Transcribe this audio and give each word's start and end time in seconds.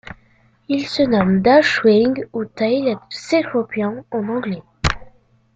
Il 0.67 0.87
se 0.87 1.03
nomme 1.03 1.43
Dashwing 1.43 2.23
ou 2.33 2.43
Tailed 2.45 2.97
Cecropian 3.11 4.03
en 4.09 4.29
anglais. 4.29 4.63